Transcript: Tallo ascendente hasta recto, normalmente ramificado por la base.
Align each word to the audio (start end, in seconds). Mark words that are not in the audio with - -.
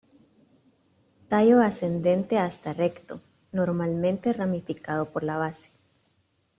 Tallo 1.29 1.61
ascendente 1.61 2.39
hasta 2.39 2.73
recto, 2.73 3.21
normalmente 3.51 4.33
ramificado 4.33 5.11
por 5.11 5.23
la 5.23 5.37
base. 5.37 5.69